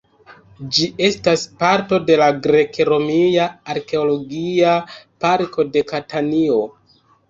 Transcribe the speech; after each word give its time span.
Ĝi 0.77 0.87
estas 1.07 1.43
parto 1.59 1.99
de 2.07 2.17
la 2.23 2.31
Grek-Romia 2.49 3.47
Arkeologia 3.77 4.75
Parko 5.25 5.71
de 5.75 5.89
Katanio. 5.97 6.63